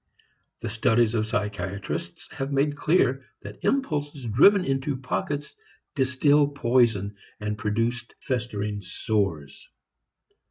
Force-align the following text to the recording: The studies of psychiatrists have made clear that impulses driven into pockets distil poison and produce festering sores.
The 0.61 0.69
studies 0.71 1.13
of 1.13 1.27
psychiatrists 1.27 2.27
have 2.31 2.51
made 2.51 2.75
clear 2.75 3.27
that 3.43 3.63
impulses 3.63 4.25
driven 4.25 4.65
into 4.65 4.97
pockets 4.97 5.55
distil 5.93 6.47
poison 6.47 7.15
and 7.39 7.55
produce 7.55 8.07
festering 8.19 8.81
sores. 8.81 9.69